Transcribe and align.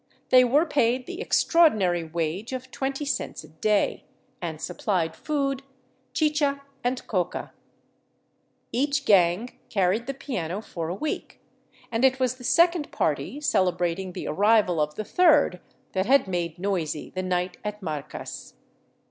They 0.29 0.43
were 0.43 0.65
paid 0.65 1.05
the 1.05 1.21
extraordinary 1.21 2.03
wage 2.03 2.53
of 2.53 2.71
twenty 2.71 3.05
cents 3.05 3.43
a 3.43 3.49
day, 3.49 4.05
and 4.41 4.59
supplied 4.59 5.15
food, 5.15 5.61
chicha, 6.11 6.63
and 6.83 7.05
coca. 7.05 7.53
Each 8.71 9.05
gang 9.05 9.59
carried 9.69 10.07
the 10.07 10.15
piano 10.15 10.59
for 10.59 10.89
a 10.89 10.95
week, 10.95 11.39
and 11.91 12.03
it 12.03 12.19
was 12.19 12.37
the 12.37 12.43
second 12.43 12.91
party 12.91 13.39
celebrating 13.41 14.13
the 14.13 14.25
ar 14.27 14.33
rival 14.33 14.81
of 14.81 14.95
the 14.95 15.05
third 15.05 15.61
that 15.91 16.07
had 16.07 16.27
made 16.27 16.57
noisy 16.57 17.11
the 17.11 17.21
night 17.21 17.57
at 17.63 17.83
Marcas. 17.83 18.55